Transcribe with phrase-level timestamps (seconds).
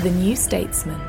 [0.00, 1.00] The New Statesman.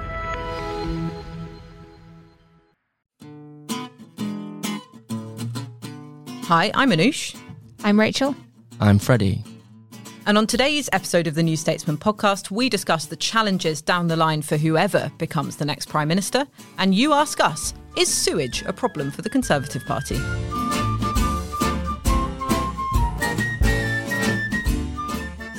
[6.45, 7.37] Hi, I'm Anoosh.
[7.83, 8.33] I'm Rachel.
[8.79, 9.43] I'm Freddie.
[10.25, 14.15] And on today's episode of the New Statesman podcast, we discuss the challenges down the
[14.15, 16.47] line for whoever becomes the next Prime Minister.
[16.77, 20.15] And you ask us is sewage a problem for the Conservative Party?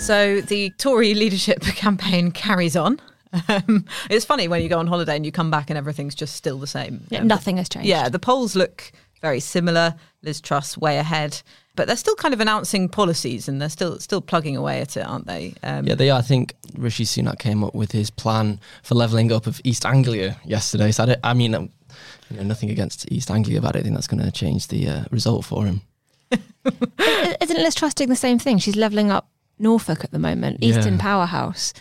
[0.00, 2.98] So the Tory leadership campaign carries on.
[3.48, 6.34] Um, it's funny when you go on holiday and you come back and everything's just
[6.36, 7.04] still the same.
[7.10, 7.88] Yeah, Um, nothing has changed.
[7.88, 9.94] Yeah, the polls look very similar.
[10.22, 11.40] Liz Truss way ahead,
[11.76, 15.06] but they're still kind of announcing policies and they're still still plugging away at it,
[15.06, 15.54] aren't they?
[15.62, 16.18] Um, Yeah, they are.
[16.18, 20.36] I think Rishi Sunak came up with his plan for levelling up of East Anglia
[20.44, 20.90] yesterday.
[20.90, 21.70] So I, I mean, um,
[22.30, 24.88] you know, nothing against East Anglia, but I don't think that's going to change the
[24.88, 25.82] uh, result for him.
[27.40, 28.58] Isn't Liz Truss doing the same thing?
[28.58, 30.76] She's levelling up Norfolk at the moment, Yeah.
[30.78, 31.72] Eastern Powerhouse.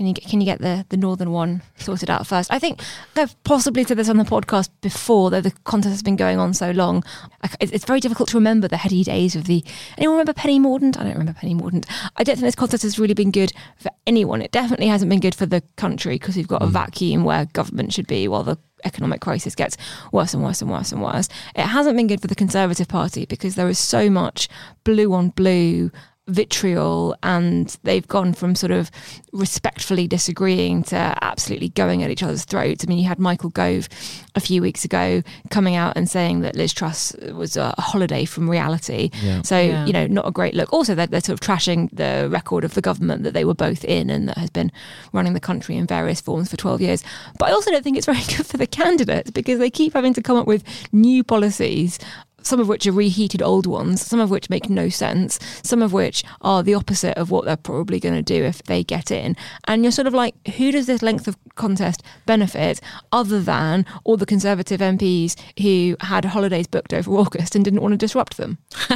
[0.00, 2.50] Can you get, can you get the, the northern one sorted out first?
[2.50, 2.80] I think
[3.16, 6.54] I've possibly said this on the podcast before, though the contest has been going on
[6.54, 7.04] so long.
[7.42, 9.62] I It's, it's very difficult to remember the heady days of the.
[9.98, 10.98] Anyone remember Penny Mordaunt?
[10.98, 11.84] I don't remember Penny Mordaunt.
[12.16, 14.40] I don't think this contest has really been good for anyone.
[14.40, 16.70] It definitely hasn't been good for the country because we've got a mm.
[16.70, 19.76] vacuum where government should be while the economic crisis gets
[20.12, 21.28] worse and worse and worse and worse.
[21.54, 24.48] It hasn't been good for the Conservative Party because there is so much
[24.82, 25.90] blue on blue
[26.30, 28.90] vitriol and they've gone from sort of
[29.32, 32.84] respectfully disagreeing to absolutely going at each other's throats.
[32.84, 33.88] I mean, you had Michael Gove
[34.34, 38.48] a few weeks ago coming out and saying that Liz Truss was a holiday from
[38.48, 39.10] reality.
[39.22, 39.42] Yeah.
[39.42, 39.86] So, Yeah.
[39.86, 40.72] you know, not a great look.
[40.72, 43.84] Also, they're, they're sort of trashing the record of the government that they were both
[43.84, 44.72] in and that has been
[45.12, 47.04] running the country in various forms for 12 years.
[47.38, 50.14] But I also don't think it's very good for the candidates because they keep having
[50.14, 51.98] to come up with new policies
[52.42, 55.92] some of which are reheated old ones, some of which make no sense, some of
[55.92, 59.36] which are the opposite of what they're probably going to do if they get in.
[59.64, 62.80] And you're sort of like, who does this length of contest benefit
[63.12, 67.92] other than all the Conservative MPs who had holidays booked over August and didn't want
[67.92, 68.58] to disrupt them?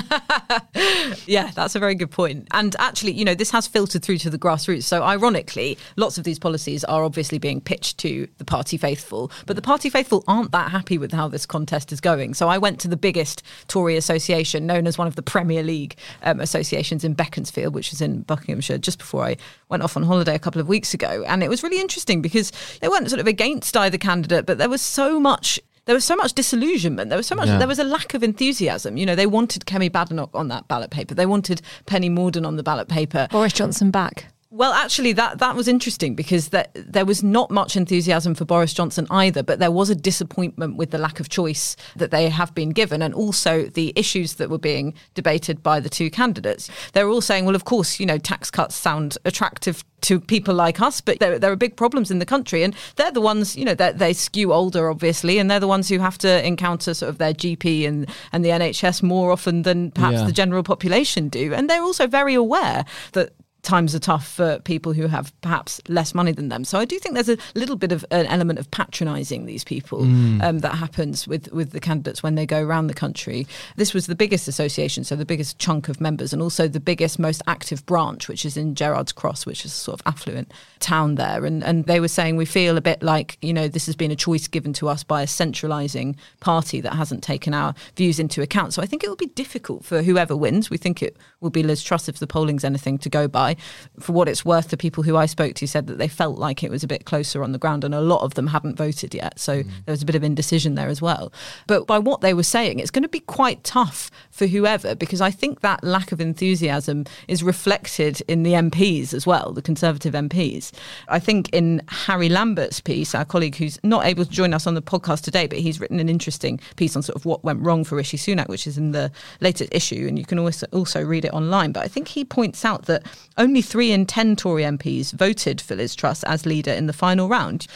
[1.26, 2.49] Yeah, that's a very good point.
[2.53, 4.84] And actually, you know, this has filtered through to the grassroots.
[4.84, 9.56] So, ironically, lots of these policies are obviously being pitched to the party faithful, but
[9.56, 12.34] the party faithful aren't that happy with how this contest is going.
[12.34, 13.34] So, I went to the biggest
[13.69, 18.00] Tory association, known as one of the Premier League um, associations in Beaconsfield, which is
[18.00, 19.37] in Buckinghamshire, just before I
[19.69, 21.25] went off on holiday a couple of weeks ago.
[21.27, 24.69] And it was really interesting because they weren't sort of against either candidate, but there
[24.69, 27.11] was so much there was so much disillusionment.
[27.11, 27.49] There was so much.
[27.49, 27.59] Yeah.
[27.59, 28.97] There was a lack of enthusiasm.
[28.97, 31.15] You know, they wanted Kemi Badenoch on that ballot paper.
[31.15, 33.28] They wanted Penny Mordaunt on the ballot paper.
[33.31, 34.27] Boris Johnson back.
[34.56, 38.72] Well, actually, that that was interesting because that, there was not much enthusiasm for Boris
[38.72, 42.54] Johnson either, but there was a disappointment with the lack of choice that they have
[42.54, 46.70] been given, and also the issues that were being debated by the two candidates.
[46.93, 50.53] They were all saying, "Well, of course, you know, tax cuts sound attractive." To people
[50.53, 53.56] like us, but there, there are big problems in the country, and they're the ones,
[53.56, 56.93] you know, that they skew older, obviously, and they're the ones who have to encounter
[56.93, 60.26] sort of their GP and, and the NHS more often than perhaps Yeah.
[60.26, 61.54] the general population do.
[61.54, 63.31] And they're also very aware that
[63.64, 66.64] times are tough for people who have perhaps less money than them.
[66.64, 70.02] So I do think there's a little bit of an element of patronising these people
[70.02, 73.47] um, that happens with, with the candidates when they go around the country.
[73.76, 77.19] This was the biggest association, so the biggest chunk of members, and also the biggest,
[77.19, 81.14] most active branch, which is in Gerrard's Cross, which is a sort of affluent town
[81.14, 81.44] there.
[81.44, 84.10] And, and they were saying we feel a bit like, you know, this has been
[84.10, 88.42] a choice given to us by a centralising party that hasn't taken our views into
[88.42, 88.75] account.
[88.75, 90.70] So I think it will be difficult for whoever wins.
[90.70, 93.53] We think it will be Liz Truss if the polling's anything to go by.
[94.00, 96.62] For what it's worth, the people who I spoke to said that they felt like
[96.62, 99.15] it was a bit closer on the ground, and a lot of them hadn't voted
[99.15, 99.38] yet.
[99.38, 99.70] So mm.
[99.84, 101.32] there was a bit of indecision there as well.
[101.66, 105.20] But by what they were saying, it's going to be quite tough for whoever because
[105.20, 110.14] I think that lack of enthusiasm is reflected in the MPs as well, the Conservative
[110.14, 110.72] MPs.
[111.09, 114.75] I think in Harry Lambert's piece, our colleague who's not able to join us on
[114.75, 117.84] the podcast today, but he's written an interesting piece on sort of what went wrong
[117.84, 119.10] for Rishi Sunak, which is in the
[119.41, 121.72] latest issue, and you can also also read it online.
[121.72, 123.04] But I think he points out that
[123.44, 127.29] only three in ten Tory MPs voted for Liz Truss as leader in the final
[127.29, 127.67] round.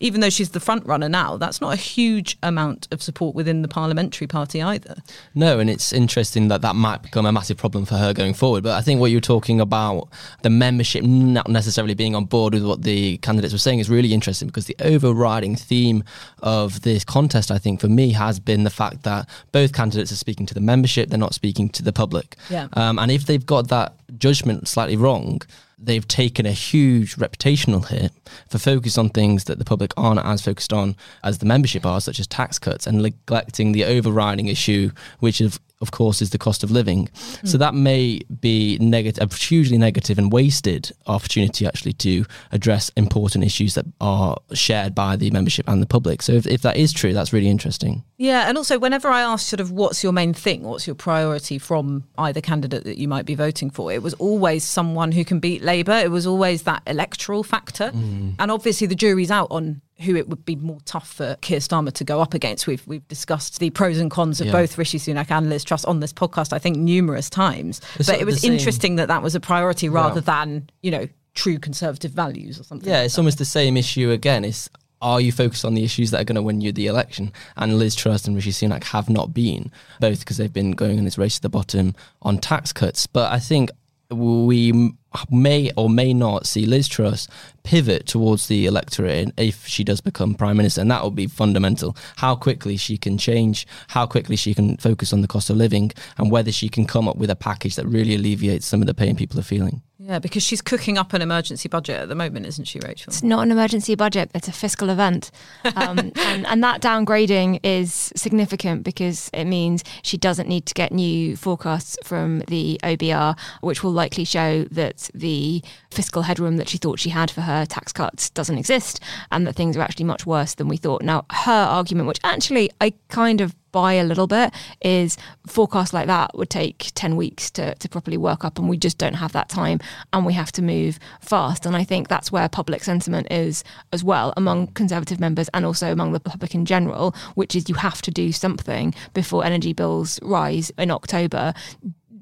[0.00, 3.62] Even though she's the front runner now, that's not a huge amount of support within
[3.62, 4.96] the parliamentary party either.
[5.34, 8.62] No, and it's interesting that that might become a massive problem for her going forward.
[8.62, 10.08] But I think what you're talking about,
[10.42, 14.14] the membership not necessarily being on board with what the candidates were saying, is really
[14.14, 16.04] interesting because the overriding theme
[16.38, 20.16] of this contest, I think, for me, has been the fact that both candidates are
[20.16, 22.36] speaking to the membership, they're not speaking to the public.
[22.48, 22.68] Yeah.
[22.72, 25.42] Um, and if they've got that judgment slightly wrong,
[25.78, 28.12] they've taken a huge reputational hit
[28.48, 32.00] for focus on things that the public aren't as focused on as the membership are,
[32.00, 34.90] such as tax cuts, and neglecting the overriding issue,
[35.20, 37.06] which of of course, is the cost of living.
[37.06, 37.48] Mm.
[37.48, 43.44] So that may be negative, a hugely negative and wasted opportunity actually to address important
[43.44, 46.22] issues that are shared by the membership and the public.
[46.22, 48.02] So if, if that is true, that's really interesting.
[48.18, 51.56] Yeah, and also whenever I asked sort of what's your main thing, what's your priority
[51.56, 55.38] from either candidate that you might be voting for, it was always someone who can
[55.38, 55.92] beat Labour.
[55.92, 57.92] It was always that electoral factor.
[57.92, 58.34] Mm.
[58.40, 61.92] And obviously the jury's out on who it would be more tough for Keir Starmer
[61.92, 62.66] to go up against.
[62.66, 64.52] We've we've discussed the pros and cons of yeah.
[64.52, 67.80] both Rishi Sunak and Liz Truss on this podcast, I think, numerous times.
[68.00, 71.58] It's but it was interesting that that was a priority rather than you know true
[71.58, 72.88] conservative values or something.
[72.88, 73.20] Yeah, like it's that.
[73.20, 74.44] almost the same issue again.
[74.44, 74.68] It's
[75.00, 77.32] are you focused on the issues that are going to win you the election?
[77.56, 81.04] And Liz Truss and Rishi Sunak have not been, both because they've been going in
[81.04, 83.06] this race to the bottom on tax cuts.
[83.06, 83.70] But I think
[84.10, 84.92] we
[85.30, 87.28] may or may not see Liz Truss
[87.62, 91.96] pivot towards the electorate if she does become prime minister, and that will be fundamental.
[92.16, 95.92] How quickly she can change, how quickly she can focus on the cost of living,
[96.16, 98.94] and whether she can come up with a package that really alleviates some of the
[98.94, 99.82] pain people are feeling.
[100.00, 103.10] Yeah, because she's cooking up an emergency budget at the moment, isn't she, Rachel?
[103.10, 105.32] It's not an emergency budget, it's a fiscal event.
[105.74, 110.92] Um, and, and that downgrading is significant because it means she doesn't need to get
[110.92, 116.78] new forecasts from the OBR, which will likely show that the fiscal headroom that she
[116.78, 119.00] thought she had for her tax cuts doesn't exist
[119.32, 121.02] and that things are actually much worse than we thought.
[121.02, 125.16] Now, her argument, which actually I kind of buy a little bit is
[125.46, 128.98] forecasts like that would take 10 weeks to, to properly work up and we just
[128.98, 129.80] don't have that time
[130.12, 131.66] and we have to move fast.
[131.66, 135.92] And i think that's where public sentiment is as well among conservative members and also
[135.92, 140.18] among the public in general which is you have to do something before energy bills
[140.22, 141.54] rise in october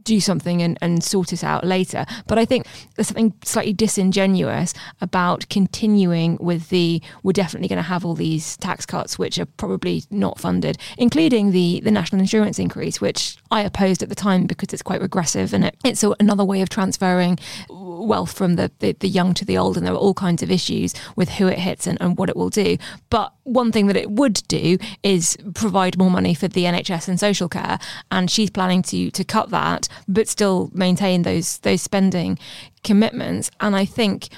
[0.06, 2.06] do something and, and sort it out later.
[2.26, 7.82] But I think there's something slightly disingenuous about continuing with the we're definitely going to
[7.82, 12.58] have all these tax cuts which are probably not funded, including the the national insurance
[12.58, 16.44] increase, which I opposed at the time because it's quite regressive and it, it's another
[16.44, 17.38] way of transferring
[17.68, 20.50] wealth from the, the, the young to the old, and there are all kinds of
[20.50, 22.76] issues with who it hits and, and what it will do.
[23.10, 27.18] But one thing that it would do is provide more money for the NHS and
[27.18, 27.78] social care,
[28.10, 32.38] and she's planning to to cut that, but still maintain those those spending
[32.84, 33.50] commitments.
[33.60, 34.28] And I think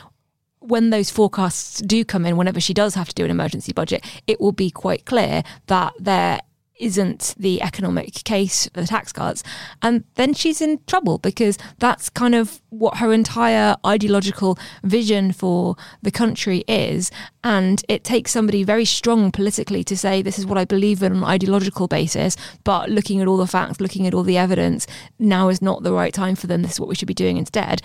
[0.60, 4.05] when those forecasts do come in, whenever she does have to do an emergency budget,
[4.26, 6.40] it will be quite clear that there
[6.79, 9.43] isn't the economic case for the tax cuts.
[9.83, 15.77] And then she's in trouble because that's kind of what her entire ideological vision for
[16.03, 17.11] the country is.
[17.43, 21.13] And it takes somebody very strong politically to say, this is what I believe in
[21.13, 24.87] on an ideological basis, but looking at all the facts, looking at all the evidence,
[25.19, 26.63] now is not the right time for them.
[26.63, 27.83] This is what we should be doing instead.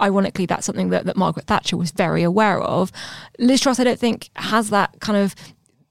[0.00, 2.92] Ironically, that's something that, that Margaret Thatcher was very aware of.
[3.38, 5.34] Liz Truss, I don't think, has that kind of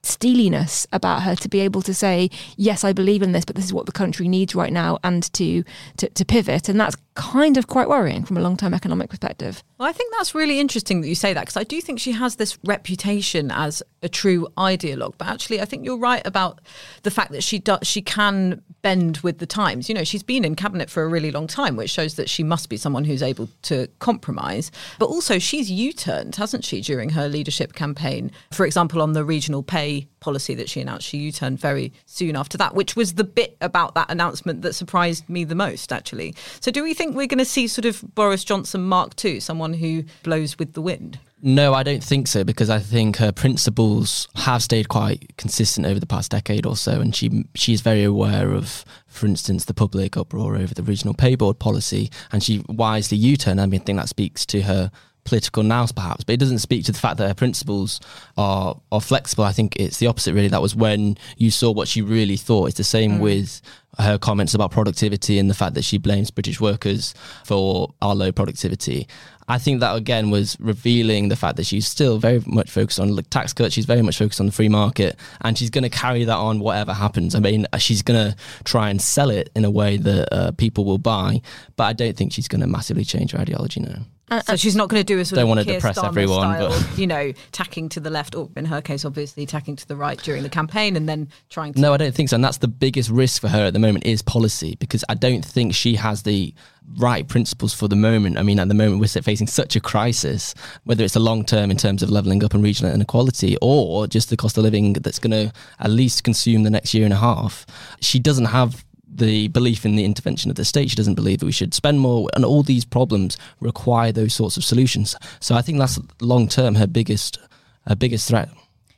[0.06, 3.66] steeliness about her to be able to say, yes, I believe in this, but this
[3.66, 5.64] is what the country needs right now, and to
[5.98, 6.70] to, to pivot.
[6.70, 9.64] And that's kind of quite worrying from a long term economic perspective.
[9.78, 12.12] Well, I think that's really interesting that you say that because I do think she
[12.12, 15.16] has this reputation as a true ideologue.
[15.18, 16.60] But actually, I think you're right about
[17.04, 19.90] the fact that she does she can bend with the times.
[19.90, 22.44] You know, she's been in cabinet for a really long time, which shows that she
[22.44, 24.70] must be someone who's able to compromise.
[25.00, 28.32] But also, she's U-turned, hasn't she, during her leadership campaign?
[28.52, 32.58] For example, on the regional pay policy that she announced, she U-turned very soon after
[32.58, 36.34] that, which was the bit about that announcement that surprised me the most, actually.
[36.60, 39.66] So, do we think we're going to see sort of Boris Johnson Mark II, someone
[39.66, 41.20] someone who blows with the wind?
[41.42, 46.00] No, I don't think so because I think her principles have stayed quite consistent over
[46.00, 50.18] the past decade or so, and she she's very aware of, for instance, the public
[50.18, 53.62] uproar over the regional pay board policy, and she wisely U-turned.
[53.62, 54.92] I mean, I think that speaks to her
[55.26, 58.00] political nous, perhaps, but it doesn't speak to the fact that her principles
[58.38, 59.44] are are flexible.
[59.44, 60.48] I think it's the opposite, really.
[60.48, 62.68] That was when you saw what she really thought.
[62.68, 63.20] It's the same mm.
[63.20, 63.62] with
[63.98, 67.14] her comments about productivity and the fact that she blames British workers
[67.46, 69.08] for our low productivity.
[69.48, 73.16] I think that again was revealing the fact that she's still very much focused on
[73.30, 73.74] tax cuts.
[73.74, 76.60] She's very much focused on the free market, and she's going to carry that on
[76.60, 77.36] whatever happens.
[77.36, 80.86] I mean, she's going to try and sell it in a way that uh, people
[80.86, 81.42] will buy,
[81.76, 84.06] but I don't think she's going to massively change her ideology now.
[84.32, 86.08] Uh, so she's not going to do a sort don't of want to depress Starmer
[86.08, 89.76] everyone, style, but you know, tacking to the left, or in her case, obviously tacking
[89.76, 91.80] to the right during the campaign, and then trying to.
[91.80, 94.06] No, I don't think so, and that's the biggest risk for her at the moment
[94.06, 96.54] is policy because I don't think she has the
[96.98, 98.38] right principles for the moment.
[98.38, 100.56] I mean, at the moment we're facing such a crisis,
[100.86, 104.32] whether it's a long term in terms of leveling up and regional inequality, or just
[104.32, 107.18] the cost of living that's going to at least consume the next year and a
[107.18, 107.66] half.
[108.02, 108.84] She doesn't have
[109.18, 110.90] the belief in the intervention of the state.
[110.90, 114.58] She doesn't believe that we should spend more, and all these problems require those sorts
[114.58, 115.16] of solutions.
[115.40, 117.40] So I think that's long term her biggest,
[117.88, 118.50] her biggest threat.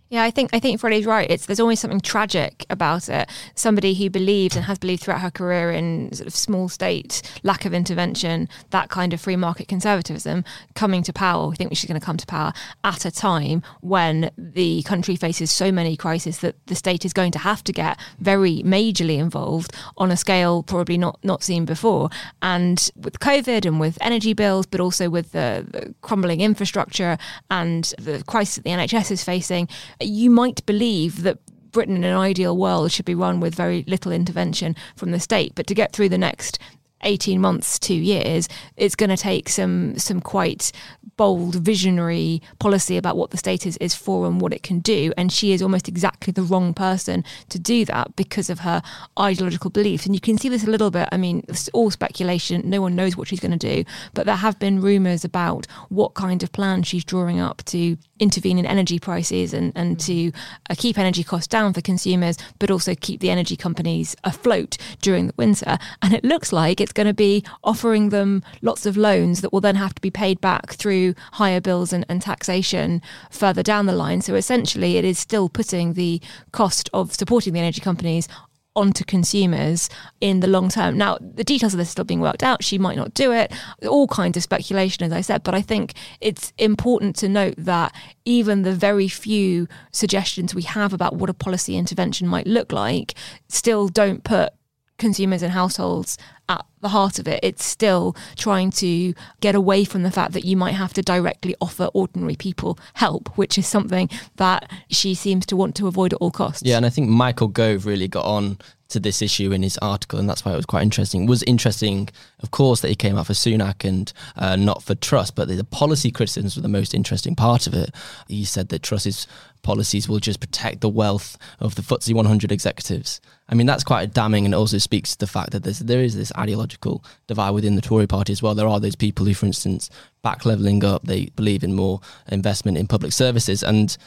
[0.10, 1.30] Yeah, I think I think Freddie's right.
[1.30, 3.30] It's there's always something tragic about it.
[3.56, 7.66] Somebody who believes and has believed throughout her career in sort of small state, lack
[7.66, 10.46] of intervention, that kind of free market conservatism,
[10.76, 11.50] coming to power.
[11.50, 12.54] We think she's going to come to power
[12.86, 17.34] at a time when the country faces so many crises that the state is going
[17.34, 22.10] to have to get very majorly involved on a scale probably not not seen before.
[22.42, 27.18] And with COVID and with energy bills, but also with the, the crumbling infrastructure
[27.52, 29.68] and the crisis that the NHS is facing
[30.02, 31.40] you might believe that
[31.72, 35.54] Britain in an ideal world should be run with very little intervention from the state.
[35.56, 36.60] But to get through the next
[37.02, 40.72] 18 months, two years, it's going to take some some quite
[41.18, 45.12] bold, visionary policy about what the state is, is for and what it can do.
[45.18, 48.82] And she is almost exactly the wrong person to do that because of her
[49.20, 50.06] ideological beliefs.
[50.06, 51.10] And you can see this a little bit.
[51.12, 52.70] I mean, it's all speculation.
[52.70, 53.84] No one knows what she's going to do.
[54.14, 58.58] But there have been rumours about what kind of plan she's drawing up to intervene
[58.58, 60.32] in energy prices and, and to
[60.70, 65.28] uh, keep energy costs down for consumers, but also keep the energy companies afloat during
[65.28, 65.78] the winter.
[66.02, 69.62] And it looks like it's going to be offering them lots of loans that will
[69.62, 73.94] then have to be paid back through higher bills and, and taxation further down the
[73.94, 74.22] line.
[74.22, 76.22] So essentially, it is still putting the
[76.52, 78.28] cost of supporting the energy companies
[78.78, 79.90] onto consumers
[80.22, 80.98] in the long term.
[80.98, 82.64] Now, the details of this are still being worked out.
[82.64, 83.52] She might not do it.
[83.88, 85.44] All kinds of speculation, as I said.
[85.44, 87.94] But I think it's important to note that
[88.24, 93.16] even the very few suggestions we have about what a policy intervention might look like
[93.50, 94.54] still don't put
[94.98, 96.18] consumers and households
[96.50, 97.40] at the heart of it.
[97.44, 101.56] It's still trying to get away from the fact that you might have to directly
[101.60, 106.20] offer ordinary people help, which is something that she seems to want to avoid at
[106.20, 106.64] all costs.
[106.64, 108.58] Yeah, and I think Michael Gove really got on
[108.90, 111.24] to this issue in his article, and that's why it was quite interesting.
[111.24, 114.96] It was interesting, of course, that he came out for Sunak and uh, not for
[114.96, 117.94] Truss, but the, the, policy criticisms were the most interesting part of it.
[118.28, 119.28] He said that Truss's
[119.62, 123.20] policies will just protect the wealth of the FTSE 100 executives.
[123.50, 126.32] I mean, that's quite damning, and also speaks to the fact that there is this
[126.38, 128.56] ideological divide within the Tory party as well.
[128.56, 129.90] There are those people who, for instance,
[130.22, 133.98] back levelling up, they believe in more investment in public services, and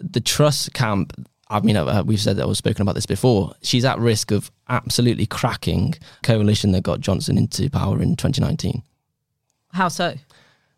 [0.00, 1.12] the Truss camp
[1.50, 3.54] I mean, uh, we've said that we've spoken about this before.
[3.62, 8.82] She's at risk of absolutely cracking coalition that got Johnson into power in 2019.
[9.72, 10.14] How so?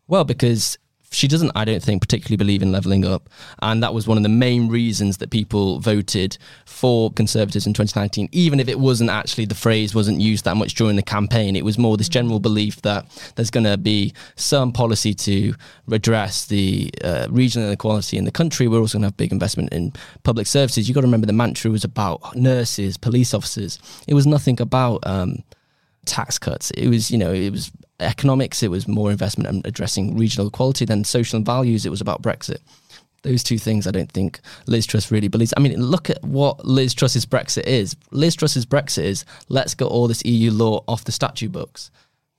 [0.06, 0.78] Well, because
[1.12, 3.28] she doesn't, I don't think, particularly believe in levelling up.
[3.62, 8.28] And that was one of the main reasons that people voted for Conservatives in 2019,
[8.30, 11.56] even if it wasn't actually, the phrase wasn't used that much during the campaign.
[11.56, 15.54] It was more this general belief that there's going to be some policy to
[15.86, 18.68] redress the uh, regional inequality in the country.
[18.68, 20.88] We're also going to have big investment in public services.
[20.88, 23.80] You've got to remember the mantra was about nurses, police officers.
[24.06, 25.04] It was nothing about.
[25.06, 25.42] Um,
[26.06, 26.70] tax cuts.
[26.72, 30.84] It was, you know, it was economics, it was more investment and addressing regional equality.
[30.84, 32.58] Then social values, it was about Brexit.
[33.22, 35.52] Those two things I don't think Liz Truss really believes.
[35.56, 37.94] I mean, look at what Liz Truss's Brexit is.
[38.10, 41.90] Liz Truss's Brexit is let's get all this EU law off the statute books.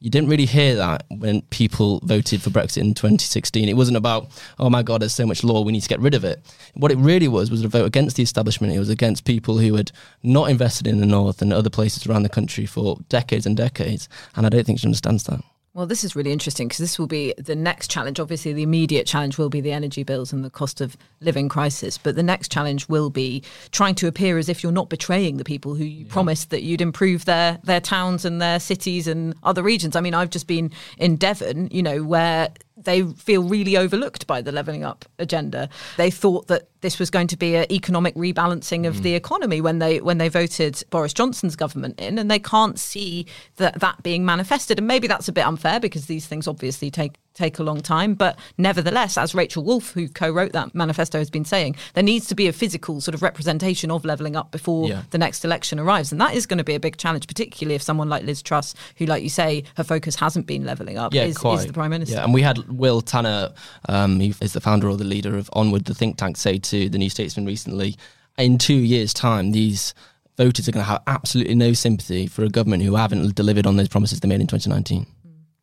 [0.03, 3.69] You didn't really hear that when people voted for Brexit in 2016.
[3.69, 6.15] It wasn't about, oh my God, there's so much law, we need to get rid
[6.15, 6.41] of it.
[6.73, 8.73] What it really was was a vote against the establishment.
[8.73, 9.91] It was against people who had
[10.23, 14.09] not invested in the North and other places around the country for decades and decades.
[14.35, 15.43] And I don't think she understands that.
[15.73, 18.19] Well, this is really interesting because this will be the next challenge.
[18.19, 21.97] Obviously, the immediate challenge will be the energy bills and the cost of living crisis.
[21.97, 25.45] But the next challenge will be trying to appear as if you're not betraying the
[25.45, 26.11] people who you yeah.
[26.11, 29.95] promised that you'd improve their their towns and their cities and other regions.
[29.95, 32.49] I mean, I've just been in Devon, you know, where
[32.83, 35.69] they feel really overlooked by the levelling up agenda.
[35.97, 39.03] They thought that this was going to be an economic rebalancing of mm.
[39.03, 43.25] the economy when they when they voted Boris Johnson's government in, and they can't see
[43.57, 44.79] that that being manifested.
[44.79, 48.13] And maybe that's a bit unfair because these things obviously take take a long time.
[48.13, 52.35] But nevertheless, as Rachel Wolf, who co-wrote that manifesto, has been saying, there needs to
[52.35, 55.03] be a physical sort of representation of levelling up before yeah.
[55.11, 57.81] the next election arrives, and that is going to be a big challenge, particularly if
[57.81, 61.23] someone like Liz Truss, who, like you say, her focus hasn't been levelling up, yeah,
[61.23, 62.15] is, is, the prime minister.
[62.15, 63.53] Yeah, and we had Will Tanner,
[63.87, 66.89] um, he is the founder or the leader of Onward, the think tank, say to
[66.89, 67.97] the New Statesman recently,
[68.37, 69.93] in two years' time, these
[70.37, 73.77] voters are going to have absolutely no sympathy for a government who haven't delivered on
[73.77, 75.05] those promises they made in 2019.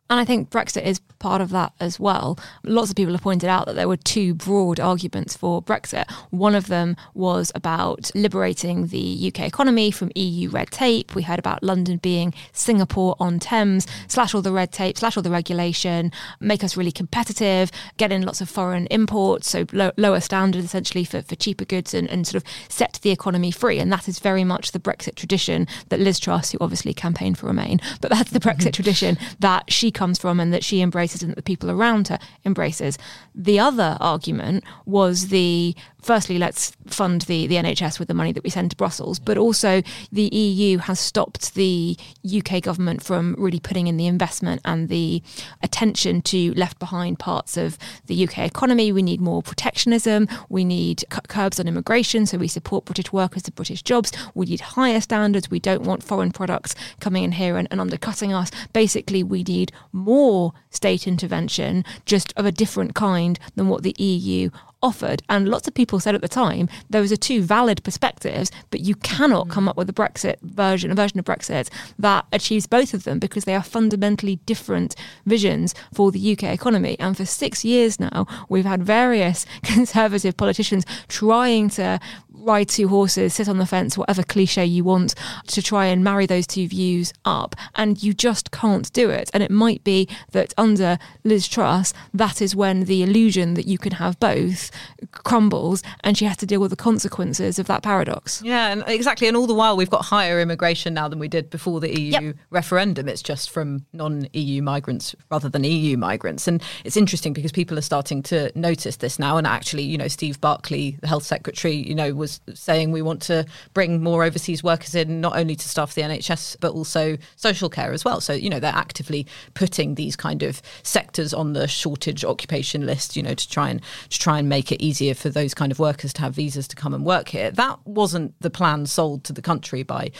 [0.09, 2.39] And I think Brexit is part of that as well.
[2.63, 6.09] Lots of people have pointed out that there were two broad arguments for Brexit.
[6.31, 11.13] One of them was about liberating the UK economy from EU red tape.
[11.13, 15.21] We heard about London being Singapore on Thames, slash all the red tape, slash all
[15.21, 20.21] the regulation, make us really competitive, get in lots of foreign imports, so lo- lower
[20.21, 23.77] standards essentially for, for cheaper goods and, and sort of set the economy free.
[23.77, 27.45] And that is very much the Brexit tradition that Liz Truss, who obviously campaigned for
[27.45, 31.29] Remain, but that's the Brexit tradition that she comes from and that she embraces and
[31.29, 32.97] that the people around her embraces.
[33.35, 38.43] The other argument was the firstly, let's fund the, the NHS with the money that
[38.43, 43.59] we send to Brussels, but also the EU has stopped the UK government from really
[43.59, 45.21] putting in the investment and the
[45.61, 47.77] attention to left behind parts of
[48.07, 48.91] the UK economy.
[48.91, 50.27] We need more protectionism.
[50.49, 54.11] We need curbs on immigration, so we support British workers to British jobs.
[54.33, 55.51] We need higher standards.
[55.51, 58.51] We don't want foreign products coming in here and, and undercutting us.
[58.73, 64.49] Basically, we need more state intervention, just of a different kind than what the EU
[64.81, 65.21] offered.
[65.29, 68.95] And lots of people said at the time those are two valid perspectives, but you
[68.95, 69.51] cannot mm.
[69.51, 73.19] come up with a Brexit version, a version of Brexit that achieves both of them
[73.19, 74.95] because they are fundamentally different
[75.25, 76.97] visions for the UK economy.
[76.99, 81.99] And for six years now, we've had various conservative politicians trying to
[82.31, 85.13] ride two horses, sit on the fence, whatever cliche you want,
[85.47, 87.55] to try and marry those two views up.
[87.75, 89.29] And you just can't do it.
[89.33, 93.77] And it might be that under Liz Truss, that is when the illusion that you
[93.77, 94.71] can have both
[95.11, 98.41] crumbles and she has to deal with the consequences of that paradox.
[98.41, 99.27] Yeah, and exactly.
[99.27, 102.11] And all the while, we've got higher immigration now than we did before the EU
[102.11, 102.35] yep.
[102.49, 103.09] referendum.
[103.09, 106.47] It's just from non EU migrants rather than EU migrants.
[106.47, 109.37] And it's interesting because people are starting to notice this now.
[109.37, 113.01] And actually, you know, Steve Barclay, the health secretary, you know, was was saying we
[113.01, 117.17] want to bring more overseas workers in, not only to staff the NHS, but also
[117.35, 118.21] social care as well.
[118.21, 120.48] So, you know, they're actively putting these kind of
[120.83, 124.71] sectors on the shortage occupation list, you know, to try and to try and make
[124.71, 127.51] it easier for those kind of workers to have visas to come and work here.
[127.51, 130.11] That wasn't the plan sold to the country by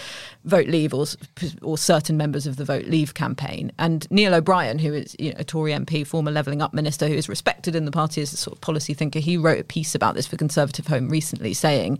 [0.46, 1.06] Vote Leave or,
[1.62, 3.72] or certain members of the Vote Leave campaign.
[3.78, 7.16] And Neil O'Brien, who is you know, a Tory MP, former Levelling Up minister, who
[7.16, 9.96] is respected in the party as a sort of policy thinker, he wrote a piece
[9.96, 12.00] about this for Conservative Home recently saying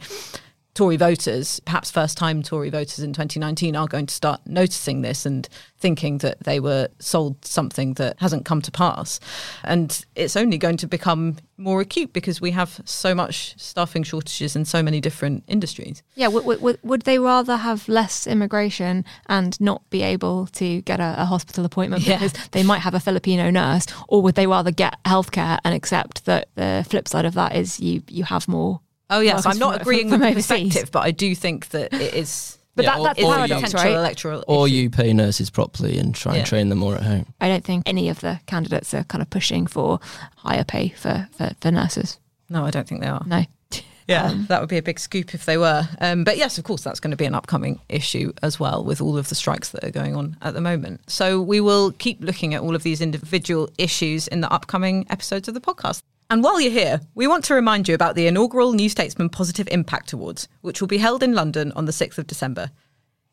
[0.74, 5.26] Tory voters, perhaps first time Tory voters in 2019, are going to start noticing this
[5.26, 5.48] and
[5.78, 9.20] thinking that they were sold something that hasn't come to pass.
[9.64, 14.56] And it's only going to become more acute because we have so much staffing shortages
[14.56, 16.02] in so many different industries.
[16.16, 21.00] Yeah, w- w- would they rather have less immigration and not be able to get
[21.00, 22.20] a, a hospital appointment yeah.
[22.20, 26.26] because they might have a Filipino nurse, or would they rather get healthcare and accept
[26.26, 29.82] that the flip side of that is you you have more Oh yes, I'm not
[29.82, 32.56] agreeing from, with the perspective, but I do think that it is.
[32.76, 33.92] But yeah, that, that's or, paradox, right?
[33.92, 34.76] Electoral or issue.
[34.76, 36.38] you pay nurses properly and try yeah.
[36.38, 37.26] and train them more at home.
[37.42, 40.00] I don't think any of the candidates are kind of pushing for
[40.38, 42.20] higher pay for, for, for nurses.
[42.48, 43.24] No, I don't think they are.
[43.26, 43.44] No.
[44.08, 45.88] Yeah, um, that would be a big scoop if they were.
[46.02, 49.02] Um, but yes, of course, that's going to be an upcoming issue as well with
[49.02, 51.08] all of the strikes that are going on at the moment.
[51.08, 55.48] So we will keep looking at all of these individual issues in the upcoming episodes
[55.48, 56.02] of the podcast.
[56.32, 59.68] And while you're here, we want to remind you about the inaugural New Statesman Positive
[59.72, 62.70] Impact Awards, which will be held in London on the 6th of December.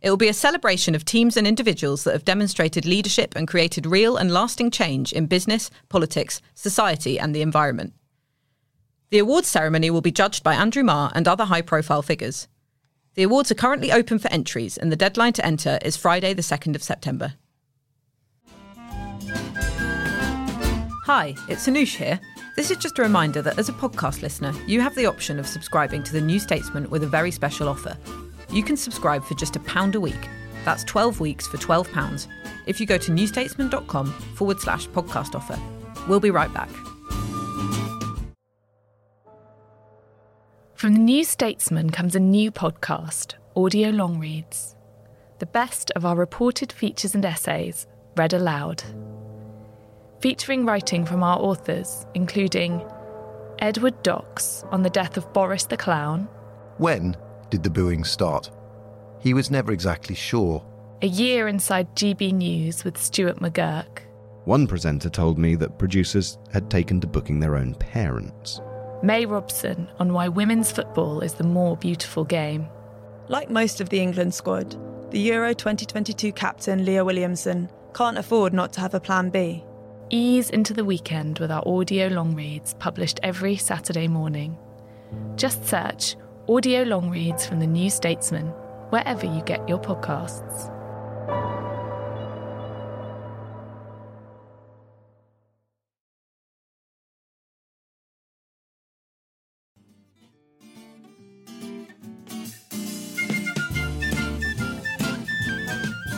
[0.00, 3.84] It will be a celebration of teams and individuals that have demonstrated leadership and created
[3.84, 7.92] real and lasting change in business, politics, society, and the environment.
[9.10, 12.48] The awards ceremony will be judged by Andrew Marr and other high profile figures.
[13.12, 16.40] The awards are currently open for entries, and the deadline to enter is Friday, the
[16.40, 17.34] 2nd of September.
[21.04, 22.20] Hi, it's Anoosh here.
[22.56, 25.46] This is just a reminder that as a podcast listener, you have the option of
[25.46, 27.98] subscribing to The New Statesman with a very special offer.
[28.50, 30.28] You can subscribe for just a pound a week.
[30.64, 32.26] That's 12 weeks for £12
[32.64, 35.58] if you go to newstatesman.com forward slash podcast offer.
[36.08, 36.70] We'll be right back.
[40.76, 44.76] From The New Statesman comes a new podcast, Audio Long Reads.
[45.40, 48.82] The best of our reported features and essays, read aloud
[50.20, 52.84] featuring writing from our authors, including
[53.58, 56.28] Edward Docx on the death of Boris the Clown.
[56.78, 57.16] When
[57.50, 58.50] did the booing start?
[59.20, 60.64] He was never exactly sure.
[61.02, 64.00] A year inside GB News with Stuart McGurk.
[64.44, 68.60] One presenter told me that producers had taken to booking their own parents.
[69.02, 72.68] May Robson on why women's football is the more beautiful game.
[73.28, 74.76] Like most of the England squad,
[75.10, 79.64] the Euro 2022 captain Leah Williamson can't afford not to have a plan B.
[80.10, 84.56] Ease into the weekend with our audio long reads published every Saturday morning.
[85.34, 86.14] Just search
[86.48, 88.46] Audio Long Reads from the New Statesman
[88.90, 90.72] wherever you get your podcasts.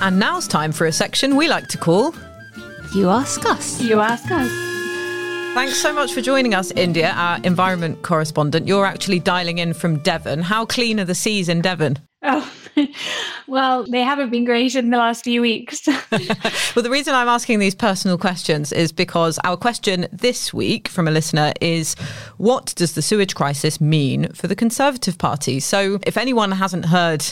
[0.02, 2.14] And now it's time for a section we like to call
[2.94, 3.80] you Ask Us.
[3.80, 4.50] You Ask Us.
[5.54, 8.66] Thanks so much for joining us, India, our environment correspondent.
[8.66, 10.40] You're actually dialing in from Devon.
[10.40, 11.98] How clean are the seas in Devon?
[12.22, 12.50] Oh,
[13.46, 15.86] well, they haven't been great in the last few weeks.
[16.10, 21.06] well, the reason I'm asking these personal questions is because our question this week from
[21.08, 21.94] a listener is
[22.38, 25.60] what does the sewage crisis mean for the Conservative Party?
[25.60, 27.24] So, if anyone hasn't heard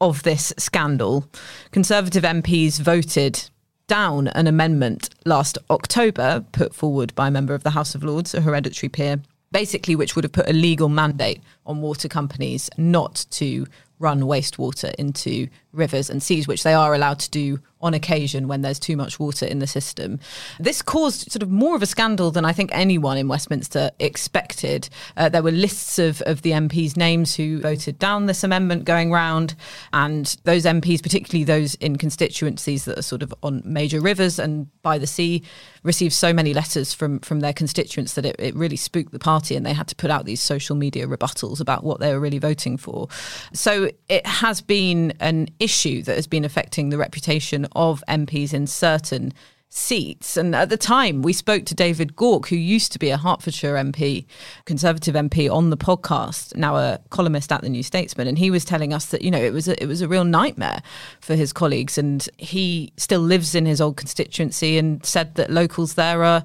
[0.00, 1.28] of this scandal,
[1.70, 3.50] Conservative MPs voted
[3.86, 8.34] down an amendment last October put forward by a member of the House of Lords,
[8.34, 9.20] a hereditary peer,
[9.52, 13.66] basically which would have put a legal mandate on water companies not to
[13.98, 18.62] run wastewater into rivers and seas, which they are allowed to do on occasion when
[18.62, 20.18] there's too much water in the system.
[20.58, 24.88] This caused sort of more of a scandal than I think anyone in Westminster expected.
[25.18, 29.12] Uh, there were lists of, of the MPs' names who voted down this amendment going
[29.12, 29.54] round,
[29.92, 34.66] and those MPs, particularly those in constituencies that are sort of on major rivers and
[34.82, 35.42] by the sea,
[35.82, 39.54] received so many letters from, from their constituents that it, it really spooked the party,
[39.54, 42.38] and they had to put out these social media rebuttals about what they were really
[42.38, 43.08] voting for.
[43.52, 48.66] So it has been an issue that has been affecting the reputation of MPs in
[48.66, 49.32] certain
[49.74, 50.36] seats.
[50.36, 53.74] And at the time, we spoke to David Gauke, who used to be a Hertfordshire
[53.74, 54.24] MP,
[54.66, 58.64] Conservative MP, on the podcast, now a columnist at the New Statesman, and he was
[58.64, 60.80] telling us that you know it was a, it was a real nightmare
[61.20, 65.94] for his colleagues, and he still lives in his old constituency, and said that locals
[65.94, 66.44] there are,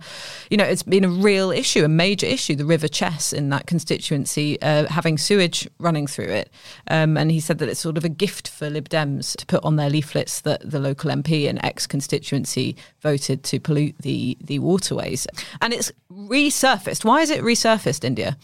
[0.49, 3.67] you know, it's been a real issue, a major issue, the River Chess in that
[3.67, 6.49] constituency, uh, having sewage running through it,
[6.87, 9.63] um, and he said that it's sort of a gift for Lib Dems to put
[9.63, 14.37] on their leaflets that the local MP and ex constituency voted voted to pollute the
[14.41, 15.27] the waterways,
[15.61, 17.05] and it's resurfaced.
[17.05, 18.37] Why is it resurfaced, India?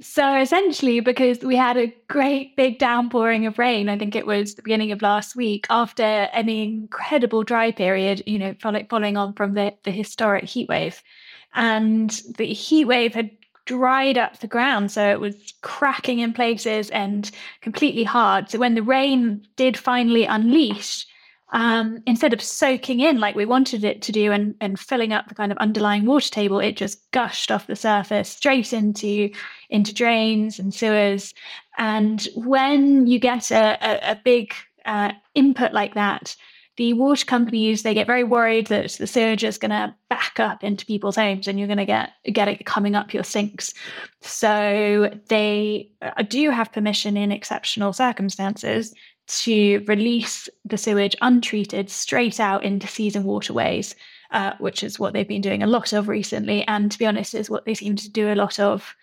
[0.00, 4.54] So essentially, because we had a great big downpouring of rain, I think it was
[4.54, 9.54] the beginning of last week, after an incredible dry period, you know, following on from
[9.54, 11.00] the, the historic heat wave.
[11.54, 13.30] And the heat wave had
[13.66, 14.90] dried up the ground.
[14.90, 18.50] So it was cracking in places and completely hard.
[18.50, 21.06] So when the rain did finally unleash,
[21.52, 25.28] um, instead of soaking in like we wanted it to do and, and filling up
[25.28, 29.30] the kind of underlying water table, it just gushed off the surface straight into
[29.68, 31.34] into drains and sewers.
[31.78, 34.54] And when you get a, a, a big
[34.86, 36.34] uh, input like that,
[36.76, 40.64] the water companies they get very worried that the sewage is going to back up
[40.64, 43.74] into people's homes and you're going to get get it coming up your sinks
[44.20, 48.94] so they uh, do have permission in exceptional circumstances
[49.40, 53.94] to release the sewage untreated straight out into seas and waterways,
[54.30, 56.66] uh, which is what they've been doing a lot of recently.
[56.68, 58.94] And to be honest, is what they seem to do a lot of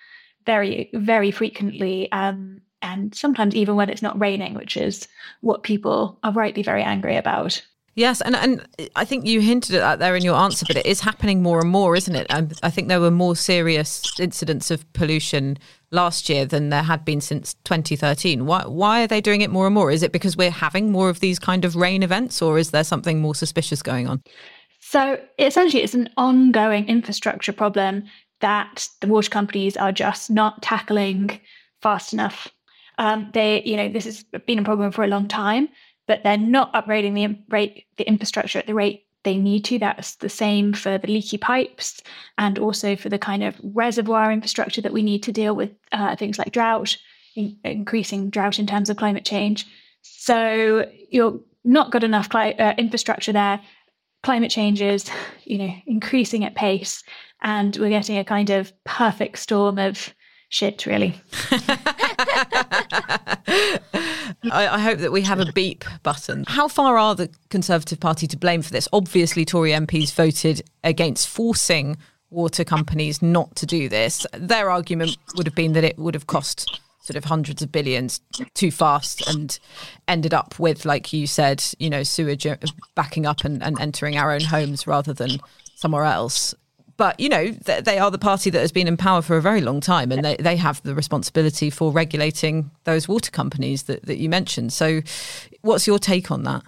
[0.46, 2.12] very, very frequently.
[2.12, 5.08] Um, and sometimes even when it's not raining, which is
[5.42, 7.66] what people are rightly very angry about.
[8.00, 10.86] Yes, and and I think you hinted at that there in your answer, but it
[10.86, 12.28] is happening more and more, isn't it?
[12.30, 15.58] And I think there were more serious incidents of pollution
[15.92, 18.46] last year than there had been since 2013.
[18.46, 19.92] Why why are they doing it more and more?
[19.92, 22.86] Is it because we're having more of these kind of rain events, or is there
[22.86, 24.24] something more suspicious going on?
[24.80, 28.06] So essentially, it's an ongoing infrastructure problem
[28.40, 31.38] that the water companies are just not tackling
[31.82, 32.48] fast enough.
[32.98, 35.68] Um, they, you know, this has been a problem for a long time
[36.10, 39.78] but they're not upgrading the rate the infrastructure at the rate they need to.
[39.78, 42.02] That's the same for the leaky pipes
[42.40, 46.16] and also for the kind of reservoir infrastructure that we need to deal with uh,
[46.16, 46.98] things like drought,
[47.36, 49.68] in- increasing drought in terms of climate change.
[50.02, 53.62] So you're not got enough cli- uh, infrastructure there.
[54.24, 55.12] Climate change is,
[55.44, 57.04] you know, increasing at pace,
[57.42, 60.12] and we're getting a kind of perfect storm of
[60.50, 61.22] shit, really.
[64.52, 66.46] I, I, hope that we have a beep button.
[66.48, 68.88] How far are the Conservative Party to blame for this?
[68.94, 71.98] Obviously, Tory MPs voted against forcing
[72.30, 74.26] water companies not to do this.
[74.34, 78.22] Their argument would have been that it would have cost sort of hundreds of billions
[78.54, 79.60] too fast and
[80.08, 82.56] ended up with, like you said, you know, sewage uh,
[82.96, 85.40] backing up and, and entering our own homes rather than
[85.76, 86.54] somewhere else.
[87.00, 89.62] But, you know, they are the party that has been in power for a very
[89.62, 94.18] long time and they, they have the responsibility for regulating those water companies that, that
[94.18, 94.74] you mentioned.
[94.74, 95.02] So,
[95.62, 96.62] what's your take on that?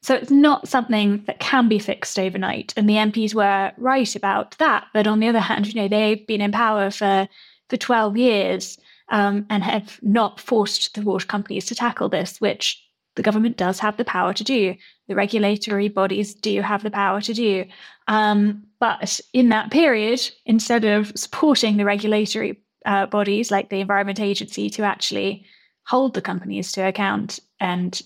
[0.00, 2.72] So it's not something that can be fixed overnight.
[2.74, 4.86] And the MPs were right about that.
[4.94, 7.28] But on the other hand, you know, they've been in power for,
[7.68, 8.78] for 12 years
[9.10, 12.82] um, and have not forced the water companies to tackle this, which
[13.16, 14.74] the government does have the power to do.
[15.08, 17.64] The regulatory bodies do have the power to do.
[18.08, 24.20] Um, but in that period, instead of supporting the regulatory uh, bodies like the Environment
[24.20, 25.44] Agency to actually
[25.86, 28.00] hold the companies to account and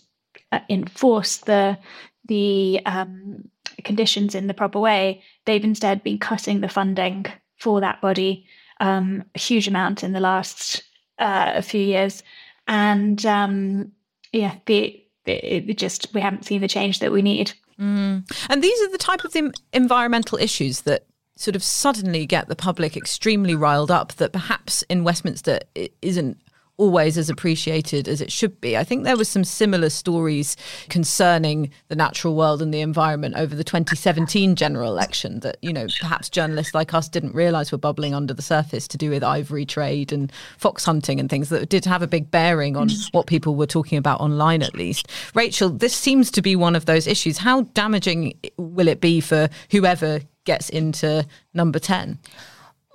[0.53, 1.79] uh, enforce the
[2.27, 3.49] the um,
[3.83, 7.27] conditions in the proper way, they've instead been cutting the funding
[7.59, 8.47] for that body
[8.81, 10.83] um, a huge amount in the last
[11.19, 12.23] uh, few years,
[12.67, 13.93] and um,
[14.33, 17.53] yeah, the, the just we haven't seen the change that we need.
[17.79, 18.31] Mm.
[18.49, 22.57] And these are the type of the environmental issues that sort of suddenly get the
[22.57, 26.37] public extremely riled up that perhaps in Westminster it isn't
[26.81, 28.75] always as appreciated as it should be.
[28.75, 30.57] I think there were some similar stories
[30.89, 35.87] concerning the natural world and the environment over the 2017 general election that, you know,
[36.01, 39.67] perhaps journalists like us didn't realize were bubbling under the surface to do with ivory
[39.67, 43.55] trade and fox hunting and things that did have a big bearing on what people
[43.55, 45.07] were talking about online at least.
[45.35, 47.37] Rachel, this seems to be one of those issues.
[47.37, 52.19] How damaging will it be for whoever gets into number 10?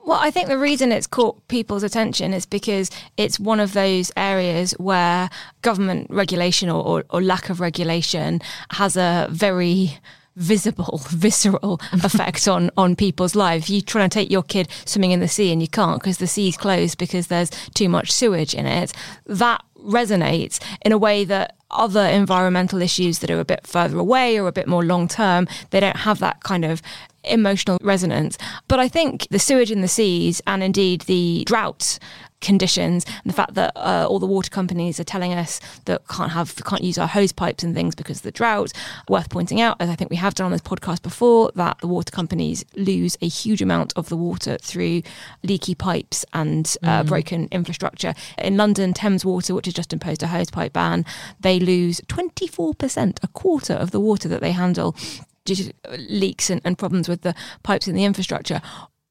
[0.05, 4.11] Well, I think the reason it's caught people's attention is because it's one of those
[4.15, 5.31] areas where
[5.63, 8.39] government regulation or, or, or lack of regulation
[8.69, 9.97] has a very
[10.35, 13.67] visible, visceral effect on on people's lives.
[13.67, 16.27] You try to take your kid swimming in the sea and you can't because the
[16.27, 18.93] sea's closed because there's too much sewage in it.
[19.25, 24.39] That resonates in a way that other environmental issues that are a bit further away
[24.39, 26.81] or a bit more long term, they don't have that kind of
[27.27, 28.37] emotional resonance.
[28.67, 31.99] But I think the sewage in the seas and indeed the drought
[32.45, 36.31] conditions and the fact that uh, all the water companies are telling us that can't
[36.31, 38.71] have can't use our hose pipes and things because of the drought.
[39.09, 41.87] Worth pointing out, as I think we have done on this podcast before, that the
[41.87, 45.01] water companies lose a huge amount of the water through
[45.43, 47.07] leaky pipes and uh, mm.
[47.07, 48.13] broken infrastructure.
[48.37, 51.03] In London, Thames Water, which has just imposed a hose pipe ban,
[51.39, 54.95] they lose 24%, a quarter of the water that they handle
[55.45, 55.73] due to
[56.09, 58.61] leaks and, and problems with the pipes in the infrastructure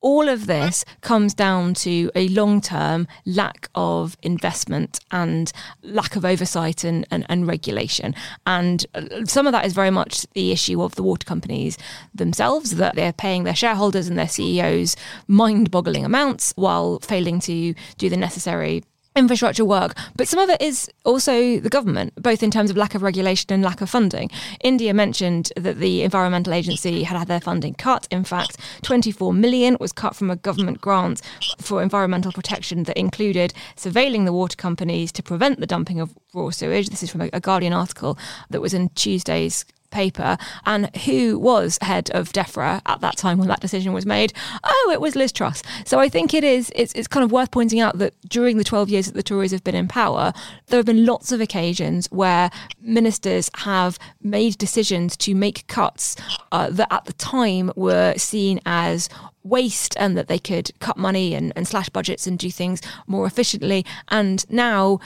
[0.05, 5.51] all of this comes down to a long term lack of investment and
[5.83, 8.15] lack of oversight and, and, and, regulation.
[8.45, 11.79] And uh, some of that is very much the issue of the water companies
[12.15, 14.95] themselves, that they're paying their shareholders and their CEOs
[15.27, 18.85] mind boggling amounts while failing to do the necessary
[19.17, 22.95] infrastructure work, but some of it is also the government, both in terms of lack
[22.95, 24.29] of regulation and lack of funding.
[24.61, 28.09] India mentioned that the Environmental Agency had had their funding cut.
[28.11, 31.23] In fact, 24 million was cut from a government grant
[31.59, 36.51] for environmental protection that included surveilling the water companies to prevent the dumping of raw
[36.51, 36.89] sewage.
[36.89, 38.19] This is from a Guardian article
[38.51, 43.49] that was in Tuesday's paper and who was head of DEFRA at that time when
[43.49, 44.35] that decision was made?
[44.63, 45.63] Oh, it was Liz Truss.
[45.87, 48.65] So I think it is, it's, it's kind of worth pointing out that during the
[48.65, 50.33] 12 years that the Tories have been in power,
[50.67, 52.51] there have been lots of occasions where
[52.83, 56.17] ministers have made decisions to make cuts
[56.53, 59.09] uh, that at the time were seen as
[59.45, 63.27] waste and that they could cut money and, and slash budgets and do things more
[63.27, 63.85] efficiently.
[64.09, 65.01] And now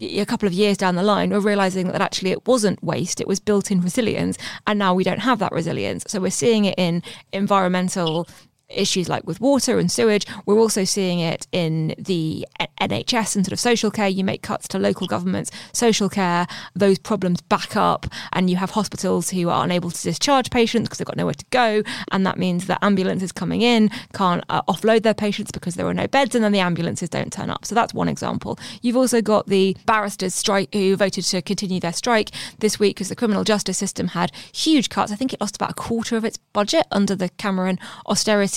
[0.00, 3.28] a couple of years down the line, we're realizing that actually it wasn't waste, it
[3.28, 4.38] was built in resilience.
[4.66, 6.04] And now we don't have that resilience.
[6.08, 7.02] So we're seeing it in
[7.32, 8.28] environmental
[8.68, 10.26] issues like with water and sewage.
[10.46, 12.46] We're also seeing it in the
[12.80, 14.08] NHS and sort of social care.
[14.08, 18.70] You make cuts to local governments, social care, those problems back up, and you have
[18.70, 21.82] hospitals who are unable to discharge patients because they've got nowhere to go.
[22.10, 25.94] And that means that ambulances coming in can't uh, offload their patients because there are
[25.94, 27.64] no beds, and then the ambulances don't turn up.
[27.64, 28.58] So that's one example.
[28.82, 33.08] You've also got the barristers' strike who voted to continue their strike this week because
[33.08, 35.12] the criminal justice system had huge cuts.
[35.12, 38.53] I think it lost about a quarter of its budget under the Cameron austerity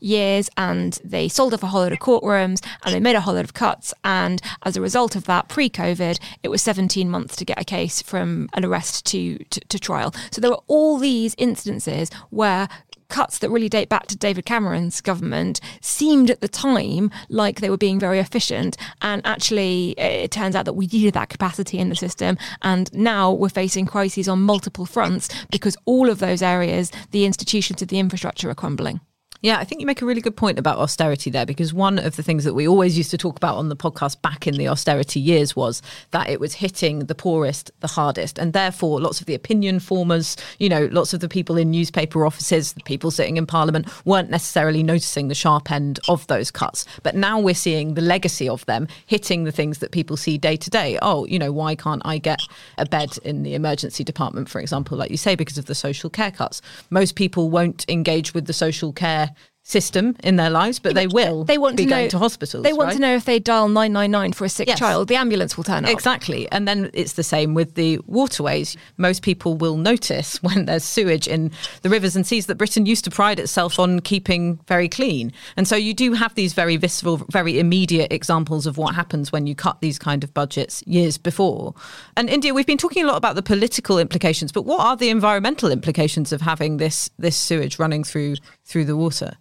[0.00, 3.34] years and they sold off a whole load of courtrooms and they made a whole
[3.34, 3.92] load of cuts.
[4.04, 7.64] And as a result of that, pre COVID, it was 17 months to get a
[7.64, 10.14] case from an arrest to, to, to trial.
[10.30, 12.68] So there were all these instances where
[13.10, 17.68] cuts that really date back to David Cameron's government seemed at the time like they
[17.68, 18.76] were being very efficient.
[19.02, 22.38] And actually, it turns out that we needed that capacity in the system.
[22.62, 27.82] And now we're facing crises on multiple fronts because all of those areas, the institutions
[27.82, 29.00] of the infrastructure are crumbling.
[29.42, 32.16] Yeah, I think you make a really good point about austerity there because one of
[32.16, 34.68] the things that we always used to talk about on the podcast back in the
[34.68, 38.38] austerity years was that it was hitting the poorest the hardest.
[38.38, 42.26] And therefore, lots of the opinion formers, you know, lots of the people in newspaper
[42.26, 46.84] offices, the people sitting in parliament weren't necessarily noticing the sharp end of those cuts.
[47.02, 50.58] But now we're seeing the legacy of them hitting the things that people see day
[50.58, 50.98] to day.
[51.00, 52.40] Oh, you know, why can't I get
[52.76, 56.10] a bed in the emergency department, for example, like you say, because of the social
[56.10, 56.60] care cuts?
[56.90, 59.29] Most people won't engage with the social care
[59.70, 61.44] system in their lives, but they will.
[61.44, 62.64] They want to know, to hospitals.
[62.64, 62.94] They want right?
[62.94, 64.78] to know if they dial nine nine nine for a sick yes.
[64.78, 65.90] child, the ambulance will turn up.
[65.90, 68.76] Exactly, and then it's the same with the waterways.
[68.96, 71.52] Most people will notice when there's sewage in
[71.82, 75.66] the rivers and seas that Britain used to pride itself on keeping very clean, and
[75.68, 79.54] so you do have these very visceral, very immediate examples of what happens when you
[79.54, 81.74] cut these kind of budgets years before.
[82.16, 85.10] And India, we've been talking a lot about the political implications, but what are the
[85.10, 89.36] environmental implications of having this this sewage running through through the water?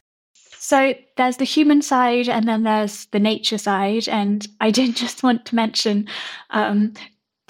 [0.70, 4.08] So there's the human side and then there's the nature side.
[4.08, 6.08] And I did just want to mention
[6.52, 6.94] um,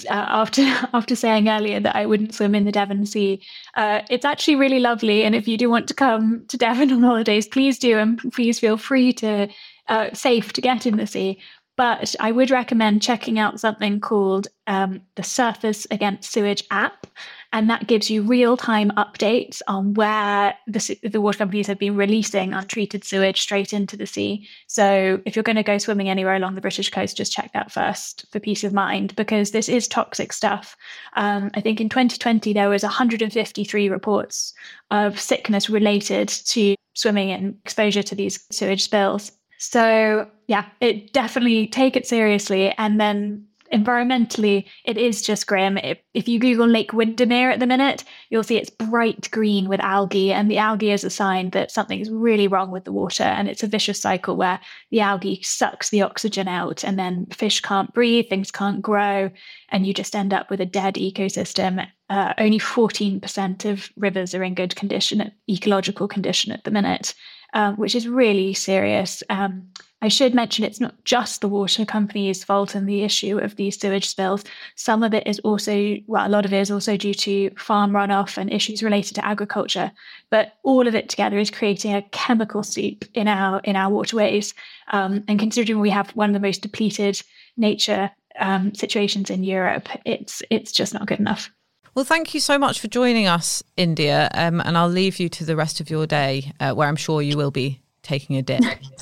[0.10, 0.62] uh, after
[0.94, 3.42] after saying earlier that I wouldn't swim in the Devon Sea.
[3.76, 7.04] Uh, it's actually really lovely, and if you do want to come to Devon on
[7.04, 9.50] holidays, please do, and please feel free to
[9.90, 11.40] uh, safe to get in the sea.
[11.76, 17.06] But I would recommend checking out something called um, the Surfers Against Sewage app.
[17.52, 21.96] And that gives you real time updates on where the, the water companies have been
[21.96, 24.48] releasing untreated sewage straight into the sea.
[24.68, 27.72] So if you're going to go swimming anywhere along the British coast, just check that
[27.72, 30.78] first for peace of mind because this is toxic stuff.
[31.16, 34.54] Um, I think in 2020, there was 153 reports
[34.92, 39.32] of sickness related to swimming and exposure to these sewage spills.
[39.58, 45.78] So yeah, it definitely take it seriously and then environmentally, it is just grim.
[45.78, 49.80] If, if you Google Lake Windermere at the minute, you'll see it's bright green with
[49.80, 53.24] algae, and the algae is a sign that something is really wrong with the water.
[53.24, 54.60] And it's a vicious cycle where
[54.92, 59.30] the algae sucks the oxygen out, and then fish can't breathe, things can't grow,
[59.70, 61.88] and you just end up with a dead ecosystem.
[62.10, 67.14] Uh, only 14% of rivers are in good condition, ecological condition at the minute,
[67.54, 69.22] um, which is really serious.
[69.30, 69.70] Um,
[70.02, 73.78] I should mention it's not just the water company's fault in the issue of these
[73.78, 74.46] sewage spills.
[74.76, 77.92] Some of it is also, well, a lot of it is also due to farm
[77.92, 79.92] runoff and issues related to agriculture.
[80.30, 84.54] But all of it together is creating a chemical soup in our in our waterways.
[84.92, 87.22] Um, and considering we have one of the most depleted
[87.58, 88.10] nature
[88.40, 91.52] um, situations in Europe, it's it's just not good enough.
[91.94, 95.44] Well, thank you so much for joining us, India, um, and I'll leave you to
[95.44, 98.62] the rest of your day, uh, where I'm sure you will be taking a dip.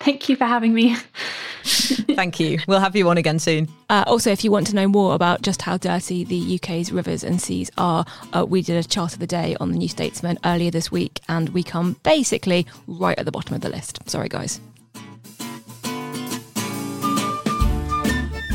[0.00, 0.96] Thank you for having me.
[1.62, 2.58] Thank you.
[2.66, 3.68] We'll have you on again soon.
[3.88, 7.22] Uh, also, if you want to know more about just how dirty the UK's rivers
[7.22, 10.38] and seas are, uh, we did a chart of the day on the New Statesman
[10.44, 13.98] earlier this week, and we come basically right at the bottom of the list.
[14.08, 14.60] Sorry, guys.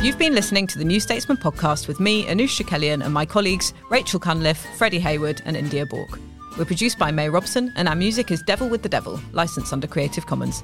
[0.01, 3.73] You've been listening to the New Statesman podcast with me, Anoosh Chakelian, and my colleagues
[3.89, 6.19] Rachel Cunliffe, Freddie Hayward, and India Bourke.
[6.57, 9.85] We're produced by May Robson, and our music is Devil with the Devil, licensed under
[9.85, 10.63] Creative Commons.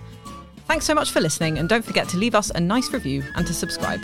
[0.68, 3.46] Thanks so much for listening, and don't forget to leave us a nice review and
[3.46, 4.02] to subscribe.